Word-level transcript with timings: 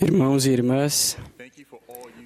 Irmãos 0.00 0.44
e 0.44 0.50
irmãs, 0.50 1.16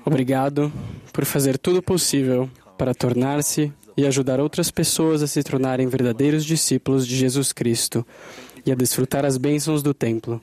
obrigado 0.04 0.72
por 1.12 1.26
fazer 1.26 1.58
tudo 1.58 1.82
possível 1.82 2.48
para 2.78 2.94
tornar-se 2.94 3.70
e 3.94 4.06
ajudar 4.06 4.40
outras 4.40 4.70
pessoas 4.70 5.22
a 5.22 5.26
se 5.26 5.42
tornarem 5.42 5.86
verdadeiros 5.86 6.42
discípulos 6.44 7.06
de 7.06 7.14
Jesus 7.14 7.52
Cristo 7.52 8.06
e 8.64 8.72
a 8.72 8.74
desfrutar 8.74 9.26
as 9.26 9.36
bênçãos 9.36 9.82
do 9.82 9.92
templo. 9.92 10.40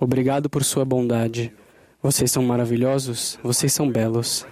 Obrigado 0.00 0.48
por 0.48 0.64
sua 0.64 0.86
bondade. 0.86 1.52
Vocês 2.02 2.32
são 2.32 2.42
maravilhosos, 2.42 3.38
vocês 3.42 3.74
são 3.74 3.90
belos. 3.90 4.46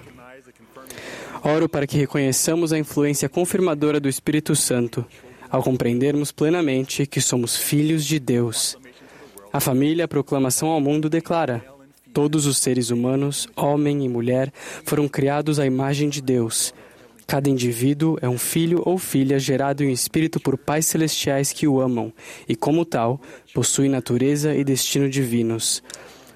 Oro 1.42 1.66
para 1.66 1.86
que 1.86 1.96
reconheçamos 1.96 2.74
a 2.74 2.78
influência 2.78 3.28
confirmadora 3.28 3.98
do 3.98 4.08
Espírito 4.08 4.54
Santo 4.54 5.04
ao 5.48 5.62
compreendermos 5.62 6.30
plenamente 6.30 7.06
que 7.06 7.22
somos 7.22 7.56
filhos 7.56 8.04
de 8.04 8.18
Deus. 8.18 8.76
A 9.54 9.60
família, 9.60 10.06
a 10.06 10.08
proclamação 10.08 10.68
ao 10.70 10.80
mundo 10.80 11.08
declara: 11.08 11.64
todos 12.12 12.44
os 12.44 12.58
seres 12.58 12.90
humanos, 12.90 13.46
homem 13.54 14.04
e 14.04 14.08
mulher, 14.08 14.52
foram 14.84 15.06
criados 15.06 15.60
à 15.60 15.64
imagem 15.64 16.08
de 16.08 16.20
Deus. 16.20 16.74
Cada 17.24 17.48
indivíduo 17.48 18.18
é 18.20 18.28
um 18.28 18.36
filho 18.36 18.82
ou 18.84 18.98
filha 18.98 19.38
gerado 19.38 19.84
em 19.84 19.92
espírito 19.92 20.40
por 20.40 20.58
pais 20.58 20.86
celestiais 20.86 21.52
que 21.52 21.68
o 21.68 21.80
amam 21.80 22.12
e, 22.48 22.56
como 22.56 22.84
tal, 22.84 23.20
possui 23.54 23.88
natureza 23.88 24.52
e 24.52 24.64
destino 24.64 25.08
divinos. 25.08 25.84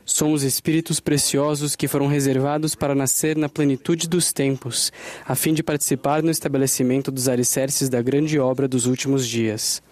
Somos 0.05 0.45
espíritos 0.45 1.01
preciosos 1.01 1.75
que 1.75 1.89
foram 1.89 2.07
reservados 2.07 2.77
para 2.77 2.95
nascer 2.95 3.37
na 3.37 3.49
plenitude 3.49 4.09
dos 4.09 4.33
tempos, 4.33 4.93
a 5.27 5.35
fim 5.35 5.53
de 5.53 5.65
participar 5.65 6.23
no 6.23 6.31
estabelecimento 6.31 7.11
dos 7.11 7.29
alicerces 7.29 7.89
da 7.89 8.01
grande 8.01 8.39
obra 8.39 8.69
dos 8.69 8.87
últimos 8.87 9.27
dias. 9.27 9.83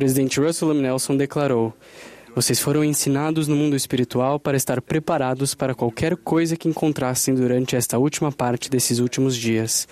Presidente 0.00 0.40
Russell 0.40 0.70
M. 0.70 0.80
Nelson 0.80 1.14
declarou: 1.14 1.74
Vocês 2.34 2.58
foram 2.58 2.82
ensinados 2.82 3.46
no 3.46 3.54
mundo 3.54 3.76
espiritual 3.76 4.40
para 4.40 4.56
estar 4.56 4.80
preparados 4.80 5.54
para 5.54 5.74
qualquer 5.74 6.16
coisa 6.16 6.56
que 6.56 6.70
encontrassem 6.70 7.34
durante 7.34 7.76
esta 7.76 7.98
última 7.98 8.32
parte 8.32 8.70
desses 8.70 8.98
últimos 8.98 9.36
dias. 9.36 9.86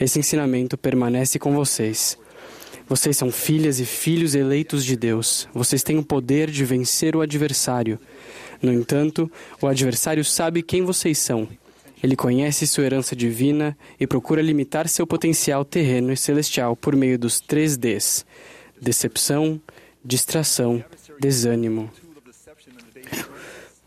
Esse 0.00 0.18
ensinamento 0.18 0.76
permanece 0.76 1.38
com 1.38 1.54
vocês. 1.54 2.18
Vocês 2.88 3.16
são 3.16 3.30
filhas 3.30 3.78
e 3.78 3.84
filhos 3.84 4.34
eleitos 4.34 4.84
de 4.84 4.96
Deus. 4.96 5.48
Vocês 5.54 5.84
têm 5.84 5.96
o 5.96 6.02
poder 6.02 6.50
de 6.50 6.64
vencer 6.64 7.14
o 7.14 7.20
adversário. 7.20 8.00
No 8.60 8.72
entanto, 8.72 9.30
o 9.60 9.68
adversário 9.68 10.24
sabe 10.24 10.64
quem 10.64 10.82
vocês 10.82 11.18
são. 11.18 11.46
Ele 12.02 12.16
conhece 12.16 12.66
sua 12.66 12.82
herança 12.82 13.14
divina 13.14 13.78
e 14.00 14.08
procura 14.08 14.42
limitar 14.42 14.88
seu 14.88 15.06
potencial 15.06 15.64
terreno 15.64 16.12
e 16.12 16.16
celestial 16.16 16.74
por 16.74 16.96
meio 16.96 17.16
dos 17.16 17.38
três 17.38 17.76
Ds: 17.76 18.26
decepção, 18.82 19.60
distração, 20.04 20.84
desânimo. 21.20 21.88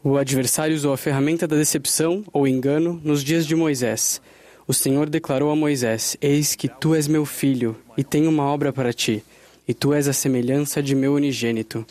O 0.02 0.18
adversário 0.18 0.74
usou 0.74 0.94
a 0.94 0.98
ferramenta 0.98 1.46
da 1.46 1.58
decepção 1.58 2.24
ou 2.32 2.48
engano 2.48 3.02
nos 3.04 3.22
dias 3.22 3.46
de 3.46 3.56
Moisés. 3.56 4.22
O 4.66 4.74
Senhor 4.74 5.10
declarou 5.10 5.52
a 5.52 5.56
Moisés: 5.56 6.16
Eis 6.22 6.56
que 6.56 6.70
tu 6.70 6.96
és 6.96 7.08
meu 7.10 7.26
filho, 7.26 7.76
e 7.98 8.04
tenho 8.06 8.30
uma 8.30 8.44
obra 8.44 8.72
para 8.72 8.94
ti, 8.94 9.22
e 9.68 9.74
tu 9.74 9.94
és 9.94 10.08
a 10.08 10.14
semelhança 10.14 10.82
de 10.82 10.96
meu 10.96 11.16
unigênito. 11.16 11.86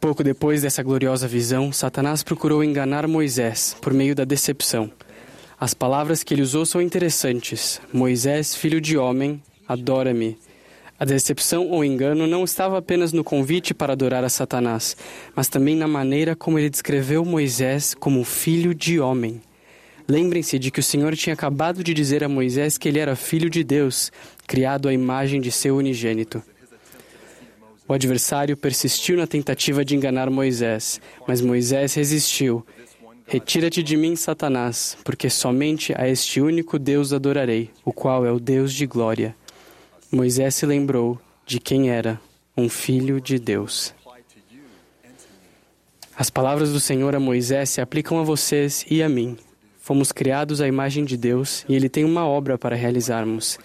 Pouco 0.00 0.22
depois 0.22 0.62
dessa 0.62 0.82
gloriosa 0.82 1.26
visão, 1.26 1.72
Satanás 1.72 2.22
procurou 2.22 2.62
enganar 2.62 3.08
Moisés 3.08 3.76
por 3.80 3.92
meio 3.92 4.14
da 4.14 4.24
decepção. 4.24 4.90
As 5.58 5.74
palavras 5.74 6.22
que 6.22 6.32
ele 6.32 6.42
usou 6.42 6.64
são 6.64 6.80
interessantes. 6.80 7.80
Moisés, 7.92 8.54
filho 8.54 8.80
de 8.80 8.96
homem, 8.96 9.42
adora-me. 9.68 10.38
A 11.00 11.04
decepção 11.06 11.66
ou 11.70 11.82
engano 11.82 12.26
não 12.26 12.44
estava 12.44 12.76
apenas 12.76 13.10
no 13.10 13.24
convite 13.24 13.72
para 13.72 13.94
adorar 13.94 14.22
a 14.22 14.28
Satanás, 14.28 14.94
mas 15.34 15.48
também 15.48 15.74
na 15.74 15.88
maneira 15.88 16.36
como 16.36 16.58
ele 16.58 16.68
descreveu 16.68 17.24
Moisés 17.24 17.94
como 17.94 18.22
filho 18.22 18.74
de 18.74 19.00
homem. 19.00 19.40
Lembrem-se 20.06 20.58
de 20.58 20.70
que 20.70 20.80
o 20.80 20.82
Senhor 20.82 21.16
tinha 21.16 21.32
acabado 21.32 21.82
de 21.82 21.94
dizer 21.94 22.22
a 22.22 22.28
Moisés 22.28 22.76
que 22.76 22.86
ele 22.86 22.98
era 22.98 23.16
filho 23.16 23.48
de 23.48 23.64
Deus, 23.64 24.12
criado 24.46 24.90
à 24.90 24.92
imagem 24.92 25.40
de 25.40 25.50
seu 25.50 25.78
unigênito. 25.78 26.42
O 27.88 27.94
adversário 27.94 28.54
persistiu 28.54 29.16
na 29.16 29.26
tentativa 29.26 29.82
de 29.82 29.96
enganar 29.96 30.28
Moisés, 30.28 31.00
mas 31.26 31.40
Moisés 31.40 31.94
resistiu. 31.94 32.62
Retira-te 33.26 33.82
de 33.82 33.96
mim, 33.96 34.16
Satanás, 34.16 34.98
porque 35.02 35.30
somente 35.30 35.94
a 35.96 36.06
este 36.06 36.42
único 36.42 36.78
Deus 36.78 37.10
adorarei, 37.10 37.70
o 37.84 37.90
qual 37.90 38.26
é 38.26 38.30
o 38.30 38.38
Deus 38.38 38.74
de 38.74 38.84
glória. 38.86 39.34
Moisés 40.12 40.56
se 40.56 40.66
lembrou 40.66 41.20
de 41.46 41.60
quem 41.60 41.88
era, 41.88 42.20
um 42.56 42.68
filho 42.68 43.20
de 43.20 43.38
Deus. 43.38 43.94
As 46.16 46.28
palavras 46.28 46.72
do 46.72 46.80
Senhor 46.80 47.14
a 47.14 47.20
Moisés 47.20 47.70
se 47.70 47.80
aplicam 47.80 48.18
a 48.18 48.24
vocês 48.24 48.84
e 48.90 49.04
a 49.04 49.08
mim. 49.08 49.38
Fomos 49.78 50.10
criados 50.10 50.60
à 50.60 50.66
imagem 50.66 51.04
de 51.04 51.16
Deus 51.16 51.64
e 51.68 51.76
Ele 51.76 51.88
tem 51.88 52.04
uma 52.04 52.26
obra 52.26 52.58
para 52.58 52.74
realizarmos. 52.74 53.56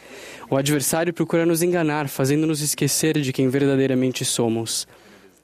O 0.47 0.55
adversário 0.55 1.11
procura 1.11 1.47
nos 1.47 1.63
enganar, 1.63 2.07
fazendo-nos 2.07 2.61
esquecer 2.61 3.19
de 3.19 3.33
quem 3.33 3.49
verdadeiramente 3.49 4.23
somos. 4.23 4.87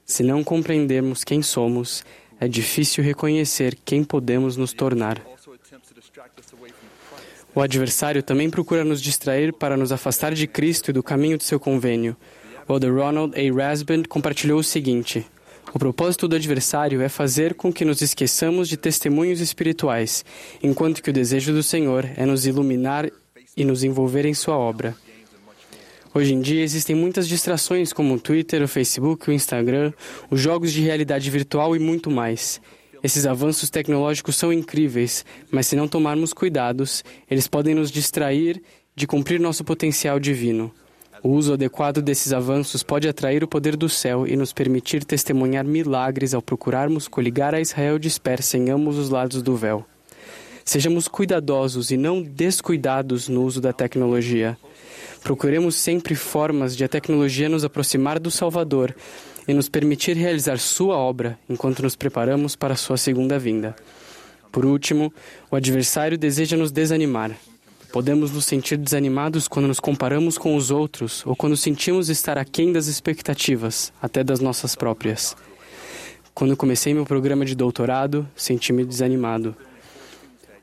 Se 0.06 0.22
não 0.22 0.44
compreendermos 0.44 1.23
quem 1.23 1.41
somos, 1.41 2.06
é 2.39 2.47
difícil 2.47 3.03
reconhecer 3.03 3.75
quem 3.83 4.03
podemos 4.03 4.56
nos 4.56 4.72
tornar. 4.72 5.19
O 7.53 7.62
adversário 7.62 8.23
também 8.23 8.50
procura 8.50 8.85
nos 8.85 9.01
distrair 9.01 9.51
para 9.51 9.75
nos 9.75 9.91
afastar 9.91 10.34
de 10.34 10.47
Cristo 10.47 10.89
e 10.89 10.94
do 10.94 11.03
caminho 11.03 11.38
de 11.38 11.44
seu 11.44 11.59
convênio. 11.59 12.16
O 12.67 12.73
Elder 12.73 12.94
Ronald 12.94 13.34
A. 13.35 13.53
Rasband 13.53 14.03
compartilhou 14.07 14.59
o 14.59 14.63
seguinte: 14.63 15.25
o 15.73 15.79
propósito 15.79 16.28
do 16.28 16.35
adversário 16.35 17.01
é 17.01 17.09
fazer 17.09 17.53
com 17.53 17.72
que 17.72 17.84
nos 17.84 18.01
esqueçamos 18.01 18.69
de 18.69 18.78
testemunhos 18.78 19.41
espirituais, 19.41 20.23
enquanto 20.63 21.01
que 21.01 21.09
o 21.09 21.13
desejo 21.13 21.53
do 21.53 21.62
Senhor 21.62 22.09
é 22.16 22.25
nos 22.25 22.45
iluminar 22.45 23.09
e 23.56 23.66
nos 23.66 23.83
envolver 23.83 24.25
em 24.25 24.33
sua 24.33 24.57
obra. 24.57 24.95
Hoje 26.13 26.33
em 26.33 26.41
dia 26.41 26.62
existem 26.62 26.94
muitas 26.94 27.28
distrações 27.28 27.94
como 27.94 28.16
o 28.16 28.19
Twitter, 28.19 28.62
o 28.62 28.68
Facebook, 28.68 29.29
o 29.29 29.33
Instagram, 29.33 29.94
os 30.29 30.39
jogos 30.39 30.73
de 30.73 30.81
realidade 30.81 31.29
virtual 31.29 31.73
e 31.75 31.79
muito 31.79 32.12
mais. 32.12 32.62
Esses 33.03 33.25
avanços 33.25 33.69
tecnológicos 33.69 34.35
são 34.35 34.53
incríveis, 34.53 35.25
mas 35.50 35.67
se 35.67 35.75
não 35.75 35.88
tomarmos 35.88 36.34
cuidados, 36.34 37.03
eles 37.29 37.47
podem 37.47 37.73
nos 37.73 37.89
distrair 37.89 38.62
de 38.95 39.07
cumprir 39.07 39.39
nosso 39.39 39.63
potencial 39.63 40.19
divino. 40.19 40.72
O 41.23 41.29
uso 41.29 41.53
adequado 41.53 42.01
desses 42.01 42.34
avanços 42.34 42.81
pode 42.81 43.07
atrair 43.07 43.44
o 43.44 43.47
poder 43.47 43.75
do 43.75 43.88
céu 43.88 44.28
e 44.28 44.35
nos 44.35 44.51
permitir 44.51 45.03
testemunhar 45.03 45.63
milagres 45.63 46.34
ao 46.34 46.41
procurarmos 46.41 47.07
coligar 47.07 47.53
a 47.53 47.62
Israel 47.62 48.00
dispersa 48.00 48.57
em 48.57 48.69
ambos 48.69 48.97
os 48.97 49.09
lados 49.09 49.41
do 49.41 49.56
véu. 49.56 49.85
Sejamos 50.66 51.07
cuidadosos 51.07 51.91
e 51.91 51.97
não 51.97 52.22
descuidados 52.22 53.28
no 53.28 53.44
uso 53.44 53.59
da 53.62 53.73
tecnologia. 53.73 54.57
Procuremos 55.23 55.75
sempre 55.75 56.15
formas 56.15 56.75
de 56.75 56.83
a 56.83 56.89
tecnologia 56.89 57.47
nos 57.47 57.63
aproximar 57.63 58.19
do 58.19 58.31
Salvador 58.31 58.95
e 59.47 59.53
nos 59.53 59.69
permitir 59.69 60.17
realizar 60.17 60.57
Sua 60.57 60.95
obra 60.95 61.37
enquanto 61.49 61.83
nos 61.83 61.95
preparamos 61.95 62.55
para 62.55 62.75
Sua 62.75 62.97
segunda 62.97 63.37
vinda. 63.37 63.75
Por 64.51 64.65
último, 64.65 65.13
o 65.49 65.55
adversário 65.55 66.17
deseja 66.17 66.57
nos 66.57 66.71
desanimar. 66.71 67.31
Podemos 67.91 68.31
nos 68.31 68.45
sentir 68.45 68.77
desanimados 68.77 69.47
quando 69.47 69.67
nos 69.67 69.79
comparamos 69.79 70.37
com 70.37 70.55
os 70.55 70.71
outros 70.71 71.25
ou 71.25 71.35
quando 71.35 71.55
sentimos 71.55 72.09
estar 72.09 72.38
aquém 72.38 72.71
das 72.71 72.88
expectativas, 72.88 73.93
até 74.01 74.23
das 74.23 74.39
nossas 74.39 74.75
próprias. 74.75 75.35
Quando 76.33 76.57
comecei 76.57 76.93
meu 76.93 77.05
programa 77.05 77.45
de 77.45 77.53
doutorado, 77.53 78.27
senti-me 78.35 78.85
desanimado. 78.85 79.55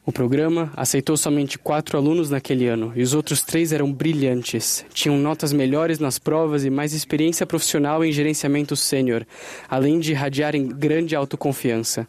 O 0.08 0.12
programa 0.12 0.72
aceitou 0.74 1.19
somente 1.19 1.58
quatro 1.58 1.98
alunos 1.98 2.30
naquele 2.30 2.66
ano 2.66 2.94
e 2.96 3.02
os 3.02 3.12
outros 3.12 3.42
três 3.42 3.74
eram 3.74 3.92
brilhantes. 3.92 4.82
Tinham 4.94 5.19
notas 5.19 5.52
melhores 5.52 5.98
nas 5.98 6.19
provas 6.19 6.64
e 6.64 6.70
mais 6.70 6.94
experiência 6.94 7.44
profissional 7.44 8.02
em 8.02 8.10
gerenciamento 8.10 8.74
sênior, 8.74 9.26
além 9.69 10.00
de 10.00 10.12
irradiarem 10.12 10.66
grande 10.66 11.14
autoconfiança. 11.14 12.08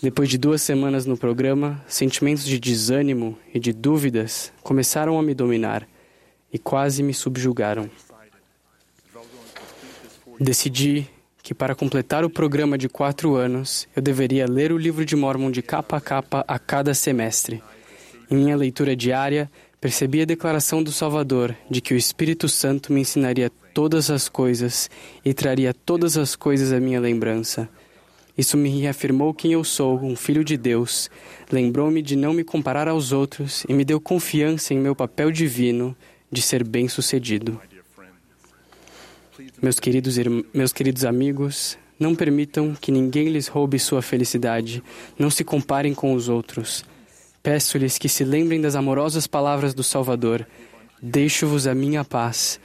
Depois 0.00 0.28
de 0.28 0.38
duas 0.38 0.62
semanas 0.62 1.04
no 1.04 1.16
programa, 1.16 1.84
sentimentos 1.88 2.44
de 2.44 2.60
desânimo 2.60 3.36
e 3.52 3.58
de 3.58 3.72
dúvidas 3.72 4.52
começaram 4.62 5.18
a 5.18 5.22
me 5.22 5.34
dominar 5.34 5.88
e 6.52 6.60
quase 6.60 7.02
me 7.02 7.12
subjugaram. 7.12 7.90
Decidi 10.38 11.10
que, 11.44 11.52
para 11.52 11.74
completar 11.74 12.24
o 12.24 12.30
programa 12.30 12.78
de 12.78 12.88
quatro 12.88 13.36
anos, 13.36 13.86
eu 13.94 14.00
deveria 14.00 14.46
ler 14.46 14.72
o 14.72 14.78
livro 14.78 15.04
de 15.04 15.14
Mormon 15.14 15.50
de 15.50 15.60
capa 15.60 15.98
a 15.98 16.00
capa 16.00 16.42
a 16.48 16.58
cada 16.58 16.94
semestre. 16.94 17.62
Em 18.30 18.36
minha 18.36 18.56
leitura 18.56 18.96
diária, 18.96 19.50
percebi 19.78 20.22
a 20.22 20.24
declaração 20.24 20.82
do 20.82 20.90
Salvador 20.90 21.54
de 21.70 21.82
que 21.82 21.92
o 21.92 21.98
Espírito 21.98 22.48
Santo 22.48 22.90
me 22.90 23.02
ensinaria 23.02 23.52
todas 23.74 24.10
as 24.10 24.26
coisas 24.26 24.88
e 25.22 25.34
traria 25.34 25.74
todas 25.74 26.16
as 26.16 26.34
coisas 26.34 26.72
à 26.72 26.80
minha 26.80 26.98
lembrança. 26.98 27.68
Isso 28.38 28.56
me 28.56 28.80
reafirmou 28.80 29.34
quem 29.34 29.52
eu 29.52 29.62
sou, 29.62 30.02
um 30.02 30.16
filho 30.16 30.42
de 30.42 30.56
Deus. 30.56 31.10
Lembrou-me 31.52 32.00
de 32.00 32.16
não 32.16 32.32
me 32.32 32.42
comparar 32.42 32.88
aos 32.88 33.12
outros 33.12 33.66
e 33.68 33.74
me 33.74 33.84
deu 33.84 34.00
confiança 34.00 34.72
em 34.72 34.78
meu 34.78 34.96
papel 34.96 35.30
divino 35.30 35.94
de 36.32 36.40
ser 36.40 36.64
bem-sucedido. 36.64 37.60
Meus 39.60 39.80
queridos, 39.80 40.16
meus 40.52 40.72
queridos 40.72 41.04
amigos, 41.04 41.78
não 41.98 42.14
permitam 42.14 42.74
que 42.74 42.92
ninguém 42.92 43.28
lhes 43.28 43.48
roube 43.48 43.78
sua 43.78 44.02
felicidade. 44.02 44.82
Não 45.18 45.30
se 45.30 45.44
comparem 45.44 45.94
com 45.94 46.12
os 46.12 46.28
outros. 46.28 46.84
Peço-lhes 47.42 47.98
que 47.98 48.08
se 48.08 48.24
lembrem 48.24 48.60
das 48.60 48.74
amorosas 48.74 49.26
palavras 49.26 49.74
do 49.74 49.82
Salvador. 49.82 50.46
Deixo-vos 51.00 51.66
a 51.66 51.74
minha 51.74 52.04
paz. 52.04 52.58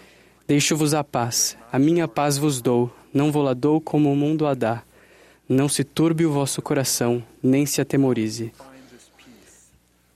Deixo-vos 0.47 0.93
a 0.93 1.03
paz. 1.03 1.57
A 1.71 1.77
minha 1.77 2.07
paz 2.07 2.37
vos 2.37 2.61
dou. 2.61 2.91
Não 3.13 3.31
vou 3.31 3.43
lá 3.43 3.53
dou 3.53 3.79
como 3.79 4.11
o 4.11 4.15
mundo 4.15 4.47
a 4.47 4.53
dá. 4.53 4.83
Não 5.47 5.67
se 5.67 5.83
turbe 5.83 6.25
o 6.25 6.31
vosso 6.31 6.61
coração, 6.61 7.23
nem 7.41 7.65
se 7.65 7.81
atemorize. 7.81 8.51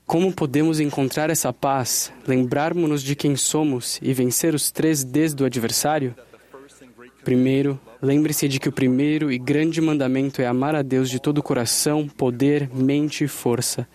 Como 0.06 0.32
podemos 0.32 0.80
encontrar 0.80 1.30
essa 1.30 1.52
paz, 1.52 2.12
lembrarmos-nos 2.26 3.02
de 3.02 3.16
quem 3.16 3.34
somos 3.36 3.98
e 4.02 4.12
vencer 4.12 4.54
os 4.54 4.70
três 4.70 5.02
Ds 5.02 5.34
do 5.34 5.44
adversário? 5.44 6.14
Primeiro, 7.24 7.80
lembre-se 8.02 8.46
de 8.46 8.60
que 8.60 8.68
o 8.68 8.72
primeiro 8.72 9.32
e 9.32 9.38
grande 9.38 9.80
mandamento 9.80 10.42
é 10.42 10.46
amar 10.46 10.74
a 10.74 10.82
Deus 10.82 11.08
de 11.08 11.18
todo 11.18 11.38
o 11.38 11.42
coração, 11.42 12.06
poder, 12.06 12.68
mente 12.74 13.24
e 13.24 13.28
força. 13.28 13.88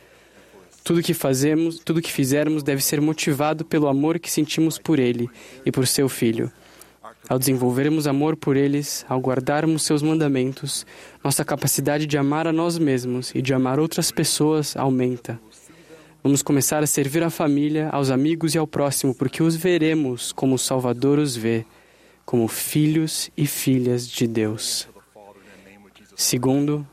Tudo 0.84 1.04
que 1.04 1.14
fazemos, 1.14 1.78
tudo 1.78 2.02
que 2.02 2.12
fizermos 2.12 2.64
deve 2.64 2.84
ser 2.84 3.00
motivado 3.00 3.64
pelo 3.64 3.88
amor 3.88 4.18
que 4.18 4.32
sentimos 4.32 4.80
por 4.80 4.98
Ele 4.98 5.30
e 5.64 5.72
por 5.72 5.86
seu 5.86 6.10
Filho. 6.10 6.52
Ao 7.28 7.38
desenvolvermos 7.38 8.08
amor 8.08 8.36
por 8.36 8.58
eles, 8.58 9.06
ao 9.08 9.20
guardarmos 9.20 9.84
seus 9.84 10.02
mandamentos, 10.02 10.84
nossa 11.24 11.46
capacidade 11.46 12.08
de 12.08 12.18
amar 12.18 12.48
a 12.48 12.52
nós 12.52 12.80
mesmos 12.80 13.32
e 13.36 13.42
de 13.44 13.54
amar 13.54 13.80
outras 13.80 14.10
pessoas 14.10 14.76
aumenta. 14.76 15.40
Vamos 16.24 16.42
começar 16.42 16.82
a 16.82 16.88
servir 16.88 17.22
a 17.22 17.30
família, 17.30 17.90
aos 17.90 18.10
amigos 18.10 18.56
e 18.56 18.58
ao 18.58 18.66
próximo, 18.66 19.14
porque 19.14 19.44
os 19.44 19.56
veremos 19.56 20.32
como 20.32 20.56
o 20.56 20.60
Salvador 20.60 21.20
os 21.20 21.36
vê, 21.36 21.66
como 22.30 22.48
filhos 22.48 23.32
e 23.36 23.48
filhas 23.48 24.08
de 24.08 24.28
Deus. 24.28 24.88
Segundo, 26.16 26.86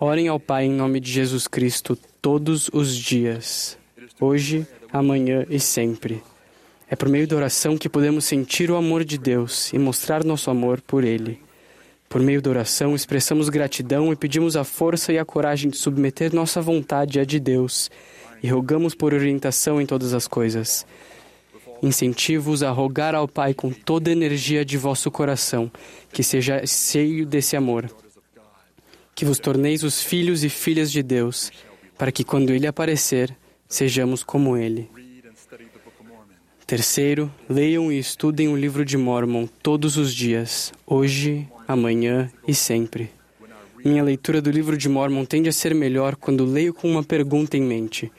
orem 0.00 0.28
ao 0.28 0.40
Pai 0.40 0.64
em 0.64 0.72
nome 0.72 0.98
de 0.98 1.12
Jesus 1.12 1.46
Cristo 1.46 1.94
todos 2.22 2.70
os 2.72 2.96
dias, 2.96 3.76
hoje, 4.18 4.66
amanhã 4.90 5.44
e 5.50 5.60
sempre. 5.60 6.22
É 6.88 6.96
por 6.96 7.06
meio 7.10 7.28
da 7.28 7.36
oração 7.36 7.76
que 7.76 7.86
podemos 7.86 8.24
sentir 8.24 8.70
o 8.70 8.76
amor 8.76 9.04
de 9.04 9.18
Deus 9.18 9.70
e 9.74 9.78
mostrar 9.78 10.24
nosso 10.24 10.50
amor 10.50 10.80
por 10.80 11.04
Ele. 11.04 11.38
Por 12.08 12.22
meio 12.22 12.40
da 12.40 12.48
oração, 12.48 12.94
expressamos 12.94 13.50
gratidão 13.50 14.10
e 14.10 14.16
pedimos 14.16 14.56
a 14.56 14.64
força 14.64 15.12
e 15.12 15.18
a 15.18 15.24
coragem 15.24 15.70
de 15.70 15.76
submeter 15.76 16.34
nossa 16.34 16.62
vontade 16.62 17.20
à 17.20 17.24
de 17.24 17.38
Deus 17.38 17.90
e 18.42 18.48
rogamos 18.48 18.94
por 18.94 19.12
orientação 19.12 19.82
em 19.82 19.84
todas 19.84 20.14
as 20.14 20.26
coisas. 20.26 20.86
Incentivo-os 21.82 22.62
a 22.62 22.70
rogar 22.70 23.14
ao 23.14 23.28
Pai 23.28 23.54
com 23.54 23.70
toda 23.70 24.10
a 24.10 24.12
energia 24.12 24.64
de 24.64 24.76
vosso 24.76 25.10
coração, 25.10 25.70
que 26.12 26.22
seja 26.22 26.64
cheio 26.66 27.24
desse 27.24 27.56
amor. 27.56 27.90
Que 29.14 29.24
vos 29.24 29.38
torneis 29.38 29.82
os 29.82 30.02
filhos 30.02 30.44
e 30.44 30.48
filhas 30.48 30.90
de 30.90 31.02
Deus, 31.02 31.50
para 31.96 32.12
que 32.12 32.24
quando 32.24 32.50
Ele 32.50 32.66
aparecer, 32.66 33.36
sejamos 33.68 34.22
como 34.22 34.56
Ele. 34.56 34.88
Terceiro, 36.66 37.32
leiam 37.48 37.90
e 37.90 37.98
estudem 37.98 38.48
o 38.48 38.56
livro 38.56 38.84
de 38.84 38.96
Mormon 38.96 39.46
todos 39.62 39.96
os 39.96 40.14
dias, 40.14 40.72
hoje, 40.86 41.48
amanhã 41.66 42.30
e 42.46 42.54
sempre. 42.54 43.10
Minha 43.84 44.02
leitura 44.02 44.42
do 44.42 44.50
livro 44.50 44.76
de 44.76 44.88
Mormon 44.88 45.24
tende 45.24 45.48
a 45.48 45.52
ser 45.52 45.74
melhor 45.74 46.16
quando 46.16 46.44
leio 46.44 46.74
com 46.74 46.90
uma 46.90 47.02
pergunta 47.02 47.56
em 47.56 47.62
mente. 47.62 48.12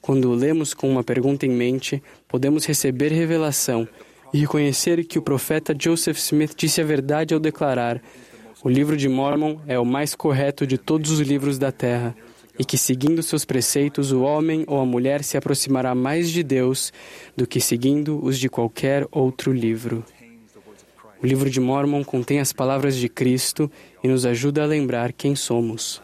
Quando 0.00 0.32
lemos 0.32 0.74
com 0.74 0.90
uma 0.90 1.04
pergunta 1.04 1.46
em 1.46 1.50
mente, 1.50 2.02
podemos 2.28 2.64
receber 2.64 3.12
revelação 3.12 3.88
e 4.32 4.38
reconhecer 4.38 5.04
que 5.04 5.18
o 5.18 5.22
profeta 5.22 5.74
Joseph 5.78 6.18
Smith 6.18 6.54
disse 6.56 6.80
a 6.80 6.84
verdade 6.84 7.34
ao 7.34 7.40
declarar: 7.40 8.00
o 8.62 8.68
livro 8.68 8.96
de 8.96 9.08
Mormon 9.08 9.58
é 9.66 9.78
o 9.78 9.84
mais 9.84 10.14
correto 10.14 10.66
de 10.66 10.78
todos 10.78 11.10
os 11.10 11.20
livros 11.20 11.58
da 11.58 11.70
Terra 11.70 12.16
e 12.58 12.64
que, 12.64 12.78
seguindo 12.78 13.22
seus 13.22 13.44
preceitos, 13.44 14.12
o 14.12 14.22
homem 14.22 14.64
ou 14.66 14.80
a 14.80 14.86
mulher 14.86 15.22
se 15.22 15.36
aproximará 15.36 15.94
mais 15.94 16.30
de 16.30 16.42
Deus 16.42 16.92
do 17.36 17.46
que 17.46 17.60
seguindo 17.60 18.24
os 18.24 18.38
de 18.38 18.48
qualquer 18.48 19.06
outro 19.10 19.52
livro. 19.52 20.04
O 21.22 21.26
livro 21.26 21.50
de 21.50 21.60
Mormon 21.60 22.04
contém 22.04 22.38
as 22.38 22.52
palavras 22.52 22.96
de 22.96 23.08
Cristo 23.08 23.70
e 24.02 24.08
nos 24.08 24.24
ajuda 24.24 24.62
a 24.62 24.66
lembrar 24.66 25.12
quem 25.12 25.34
somos. 25.34 26.02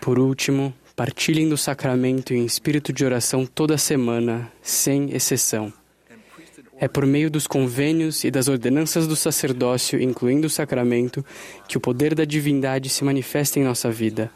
Por 0.00 0.18
último, 0.18 0.72
partilhem 0.96 1.46
do 1.46 1.58
sacramento 1.58 2.32
em 2.32 2.46
espírito 2.46 2.90
de 2.90 3.04
oração 3.04 3.44
toda 3.44 3.76
semana, 3.76 4.50
sem 4.62 5.14
exceção. 5.14 5.70
É 6.78 6.88
por 6.88 7.04
meio 7.04 7.30
dos 7.30 7.46
convênios 7.46 8.24
e 8.24 8.30
das 8.30 8.48
ordenanças 8.48 9.06
do 9.06 9.14
sacerdócio, 9.14 10.00
incluindo 10.00 10.46
o 10.46 10.50
sacramento, 10.50 11.24
que 11.68 11.76
o 11.76 11.80
poder 11.80 12.14
da 12.14 12.24
divindade 12.24 12.88
se 12.88 13.04
manifesta 13.04 13.58
em 13.58 13.64
nossa 13.64 13.90
vida. 13.90 14.30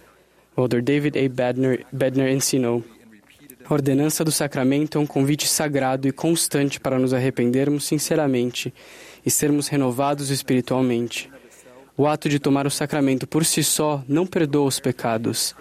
O 0.54 0.62
Elder 0.62 0.82
David 0.82 1.18
A. 1.18 1.86
Bedner 1.90 2.30
ensinou: 2.30 2.84
A 3.64 3.72
ordenança 3.72 4.22
do 4.22 4.30
sacramento 4.30 4.98
é 4.98 5.00
um 5.00 5.06
convite 5.06 5.48
sagrado 5.48 6.06
e 6.06 6.12
constante 6.12 6.78
para 6.78 6.98
nos 6.98 7.14
arrependermos 7.14 7.84
sinceramente 7.84 8.72
e 9.24 9.30
sermos 9.30 9.68
renovados 9.68 10.28
espiritualmente. 10.28 11.30
O 11.96 12.06
ato 12.06 12.28
de 12.28 12.38
tomar 12.38 12.66
o 12.66 12.70
sacramento 12.70 13.26
por 13.26 13.46
si 13.46 13.64
só 13.64 14.04
não 14.06 14.26
perdoa 14.26 14.66
os 14.66 14.78
pecados 14.78 15.54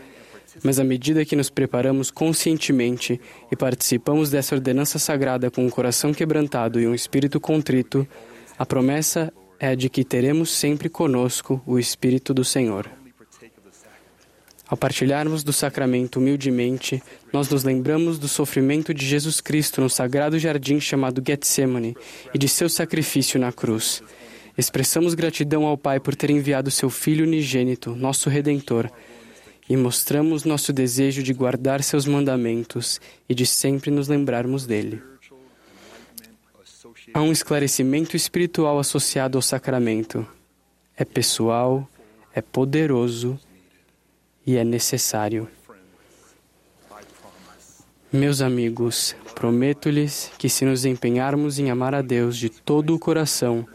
mas 0.63 0.79
à 0.79 0.83
medida 0.83 1.25
que 1.25 1.35
nos 1.35 1.49
preparamos 1.49 2.11
conscientemente 2.11 3.19
e 3.51 3.55
participamos 3.55 4.29
dessa 4.29 4.55
ordenança 4.55 4.99
sagrada 4.99 5.49
com 5.49 5.65
um 5.65 5.69
coração 5.69 6.13
quebrantado 6.13 6.79
e 6.79 6.87
um 6.87 6.93
espírito 6.93 7.39
contrito, 7.39 8.07
a 8.57 8.65
promessa 8.65 9.31
é 9.59 9.75
de 9.75 9.89
que 9.89 10.03
teremos 10.03 10.51
sempre 10.51 10.87
conosco 10.89 11.61
o 11.65 11.77
Espírito 11.77 12.33
do 12.33 12.45
Senhor. 12.45 12.89
Ao 14.69 14.77
partilharmos 14.77 15.43
do 15.43 15.51
sacramento 15.51 16.17
humildemente, 16.17 17.01
nós 17.33 17.49
nos 17.49 17.63
lembramos 17.63 18.19
do 18.19 18.27
sofrimento 18.27 18.93
de 18.93 19.05
Jesus 19.05 19.41
Cristo 19.41 19.81
no 19.81 19.89
sagrado 19.89 20.37
jardim 20.37 20.79
chamado 20.79 21.23
Getsemane 21.25 21.97
e 22.33 22.37
de 22.37 22.47
seu 22.47 22.69
sacrifício 22.69 23.39
na 23.39 23.51
cruz. 23.51 24.03
Expressamos 24.55 25.15
gratidão 25.15 25.65
ao 25.65 25.77
Pai 25.77 25.99
por 25.99 26.15
ter 26.15 26.29
enviado 26.29 26.69
seu 26.69 26.89
Filho 26.89 27.25
unigênito, 27.25 27.95
nosso 27.95 28.29
Redentor, 28.29 28.91
e 29.69 29.77
mostramos 29.77 30.43
nosso 30.43 30.73
desejo 30.73 31.21
de 31.21 31.31
guardar 31.31 31.83
seus 31.83 32.07
mandamentos 32.07 32.99
e 33.29 33.35
de 33.35 33.45
sempre 33.45 33.91
nos 33.91 34.07
lembrarmos 34.07 34.65
dele. 34.65 34.99
Há 37.13 37.21
um 37.21 37.31
esclarecimento 37.31 38.17
espiritual 38.17 38.79
associado 38.79 39.37
ao 39.37 39.41
sacramento. 39.43 40.25
É 40.97 41.05
pessoal, 41.05 41.87
é 42.33 42.41
poderoso 42.41 43.39
e 44.45 44.57
é 44.57 44.63
necessário. 44.63 45.47
Meus 48.11 48.41
amigos, 48.41 49.15
prometo-lhes 49.35 50.31
que 50.39 50.49
se 50.49 50.65
nos 50.65 50.83
empenharmos 50.83 51.59
em 51.59 51.69
amar 51.69 51.93
a 51.93 52.01
Deus 52.01 52.37
de 52.37 52.49
todo 52.49 52.95
o 52.95 52.99
coração, 52.99 53.67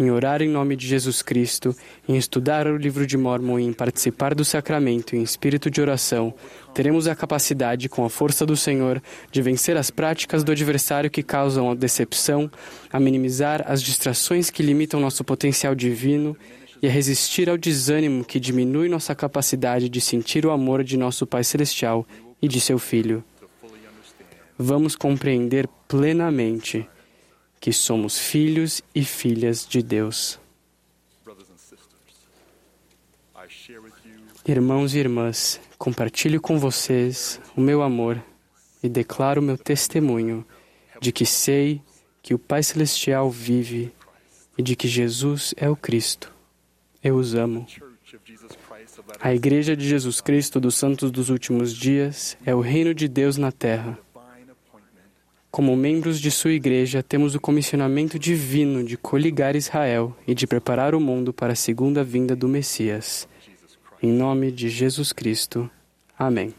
em 0.00 0.10
orar 0.10 0.40
em 0.40 0.48
nome 0.48 0.76
de 0.76 0.86
Jesus 0.86 1.20
Cristo, 1.20 1.76
em 2.08 2.16
estudar 2.16 2.66
o 2.66 2.78
livro 2.78 3.06
de 3.06 3.18
Mormon 3.18 3.60
e 3.60 3.64
em 3.64 3.72
participar 3.72 4.34
do 4.34 4.46
sacramento 4.46 5.14
em 5.14 5.22
espírito 5.22 5.70
de 5.70 5.78
oração, 5.78 6.32
teremos 6.72 7.06
a 7.06 7.14
capacidade, 7.14 7.86
com 7.86 8.02
a 8.02 8.08
força 8.08 8.46
do 8.46 8.56
Senhor, 8.56 9.02
de 9.30 9.42
vencer 9.42 9.76
as 9.76 9.90
práticas 9.90 10.42
do 10.42 10.52
adversário 10.52 11.10
que 11.10 11.22
causam 11.22 11.70
a 11.70 11.74
decepção, 11.74 12.50
a 12.90 12.98
minimizar 12.98 13.62
as 13.66 13.82
distrações 13.82 14.48
que 14.48 14.62
limitam 14.62 15.00
nosso 15.00 15.22
potencial 15.22 15.74
divino 15.74 16.34
e 16.80 16.86
a 16.86 16.90
resistir 16.90 17.50
ao 17.50 17.58
desânimo 17.58 18.24
que 18.24 18.40
diminui 18.40 18.88
nossa 18.88 19.14
capacidade 19.14 19.90
de 19.90 20.00
sentir 20.00 20.46
o 20.46 20.50
amor 20.50 20.82
de 20.82 20.96
nosso 20.96 21.26
Pai 21.26 21.44
Celestial 21.44 22.06
e 22.40 22.48
de 22.48 22.58
seu 22.58 22.78
Filho. 22.78 23.22
Vamos 24.58 24.96
compreender 24.96 25.68
plenamente 25.86 26.88
que 27.60 27.72
somos 27.72 28.18
filhos 28.18 28.82
e 28.94 29.04
filhas 29.04 29.66
de 29.66 29.82
Deus. 29.82 30.40
Irmãos 34.48 34.94
e 34.94 34.98
irmãs, 34.98 35.60
compartilho 35.76 36.40
com 36.40 36.58
vocês 36.58 37.38
o 37.54 37.60
meu 37.60 37.82
amor 37.82 38.20
e 38.82 38.88
declaro 38.88 39.42
meu 39.42 39.58
testemunho 39.58 40.44
de 41.00 41.12
que 41.12 41.26
sei 41.26 41.82
que 42.22 42.32
o 42.32 42.38
Pai 42.38 42.62
Celestial 42.62 43.30
vive 43.30 43.92
e 44.56 44.62
de 44.62 44.74
que 44.74 44.88
Jesus 44.88 45.54
é 45.56 45.68
o 45.68 45.76
Cristo. 45.76 46.32
Eu 47.02 47.16
os 47.16 47.34
amo. 47.34 47.66
A 49.20 49.34
Igreja 49.34 49.76
de 49.76 49.86
Jesus 49.86 50.20
Cristo 50.20 50.58
dos 50.58 50.74
Santos 50.76 51.10
dos 51.10 51.28
Últimos 51.28 51.74
Dias 51.74 52.36
é 52.44 52.54
o 52.54 52.60
reino 52.60 52.94
de 52.94 53.06
Deus 53.06 53.36
na 53.36 53.52
terra. 53.52 53.98
Como 55.50 55.74
membros 55.74 56.20
de 56.20 56.30
sua 56.30 56.52
igreja, 56.52 57.02
temos 57.02 57.34
o 57.34 57.40
comissionamento 57.40 58.18
divino 58.20 58.84
de 58.84 58.96
coligar 58.96 59.56
Israel 59.56 60.16
e 60.24 60.32
de 60.32 60.46
preparar 60.46 60.94
o 60.94 61.00
mundo 61.00 61.32
para 61.32 61.54
a 61.54 61.56
segunda 61.56 62.04
vinda 62.04 62.36
do 62.36 62.46
Messias. 62.46 63.28
Em 64.00 64.12
nome 64.12 64.52
de 64.52 64.68
Jesus 64.68 65.12
Cristo. 65.12 65.68
Amém. 66.16 66.54